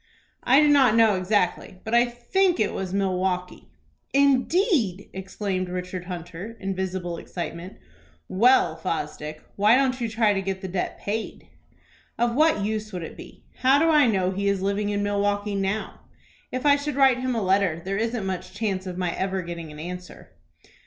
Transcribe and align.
"I 0.43 0.59
do 0.61 0.67
not 0.67 0.95
know 0.95 1.13
exactly, 1.15 1.79
but 1.83 1.93
I 1.93 2.05
think 2.05 2.59
it 2.59 2.73
was 2.73 2.91
Milwaukie." 2.91 3.69
"Indeed!" 4.13 5.11
exclaimed 5.13 5.69
Richard 5.69 6.05
Hunter, 6.05 6.57
in 6.59 6.73
visible 6.73 7.19
excitement. 7.19 7.77
"Well, 8.27 8.75
Fosdick, 8.75 9.43
why 9.57 9.75
don't 9.75 10.01
you 10.01 10.09
try 10.09 10.33
to 10.33 10.41
get 10.41 10.61
the 10.61 10.67
debt 10.67 10.97
paid?" 10.97 11.49
"Of 12.17 12.33
what 12.33 12.65
use 12.65 12.91
would 12.91 13.03
it 13.03 13.15
be? 13.15 13.45
How 13.57 13.77
do 13.77 13.89
I 13.91 14.07
know 14.07 14.31
he 14.31 14.47
is 14.47 14.63
living 14.63 14.89
in 14.89 15.03
Milkwaukie 15.03 15.55
now? 15.55 15.99
If 16.51 16.65
I 16.65 16.77
should 16.77 16.95
write 16.95 17.19
him 17.19 17.35
a 17.35 17.43
letter, 17.43 17.79
there 17.85 17.97
isn't 17.97 18.25
much 18.25 18.55
chance 18.55 18.87
of 18.87 18.97
my 18.97 19.13
ever 19.15 19.43
getting 19.43 19.71
an 19.71 19.77
answer." 19.79 20.31